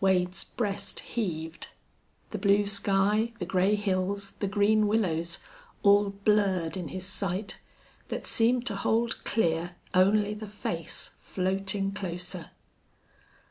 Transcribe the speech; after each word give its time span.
Wade's 0.00 0.44
breast 0.44 1.00
heaved. 1.00 1.68
The 2.30 2.38
blue 2.38 2.66
sky, 2.66 3.34
the 3.38 3.44
gray 3.44 3.74
hills, 3.74 4.30
the 4.40 4.46
green 4.48 4.86
willows, 4.86 5.40
all 5.82 6.08
blurred 6.08 6.74
in 6.74 6.88
his 6.88 7.04
sight, 7.04 7.58
that 8.08 8.26
seemed 8.26 8.64
to 8.68 8.76
hold 8.76 9.22
clear 9.24 9.76
only 9.92 10.32
the 10.32 10.48
face 10.48 11.10
floating 11.18 11.92
closer. 11.92 12.48